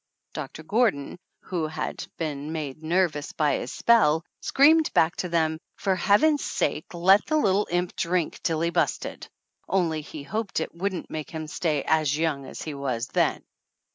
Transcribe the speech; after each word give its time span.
Doctor 0.33 0.63
Gordon, 0.63 1.19
who 1.41 1.67
had 1.67 2.07
been 2.17 2.51
made 2.51 2.81
nervous 2.81 3.33
by 3.33 3.57
his 3.57 3.71
spell, 3.71 4.25
screamed 4.41 4.91
back 4.93 5.15
to 5.17 5.29
them 5.29 5.59
for 5.77 5.95
Heaven's 5.95 6.43
sake 6.43 6.91
let 6.95 7.23
the 7.27 7.37
little 7.37 7.67
imp 7.69 7.95
drink 7.95 8.41
till 8.41 8.61
he 8.61 8.71
busted 8.71 9.29
only 9.69 10.01
he 10.01 10.23
hoped 10.23 10.59
it 10.59 10.73
wouldn't 10.73 11.11
make 11.11 11.29
him 11.29 11.45
stay 11.45 11.83
as 11.83 12.17
yowng 12.17 12.47
as 12.47 12.63
he 12.63 12.73
was 12.73 13.09
then! 13.09 13.43